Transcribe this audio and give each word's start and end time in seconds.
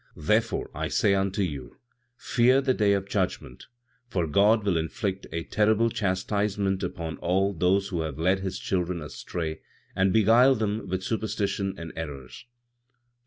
20. 0.15 0.25
"Therefore, 0.29 0.71
I 0.73 0.87
say 0.87 1.13
unto 1.13 1.43
you; 1.43 1.77
Fear 2.17 2.61
the 2.61 2.73
day 2.73 2.93
of 2.93 3.07
judgment, 3.07 3.67
for 4.07 4.25
God 4.25 4.63
will 4.63 4.75
inflict 4.75 5.27
a 5.31 5.43
terrible 5.43 5.91
chastisement 5.91 6.81
upon 6.81 7.17
all 7.17 7.53
those 7.53 7.89
who 7.89 8.01
have 8.01 8.17
led 8.17 8.39
His 8.39 8.57
children 8.57 8.99
astray 9.03 9.61
and 9.95 10.11
beguiled 10.11 10.57
them 10.57 10.87
with 10.87 11.03
superstitions 11.03 11.75
and 11.77 11.93
errors; 11.95 12.45
21. 12.45 12.49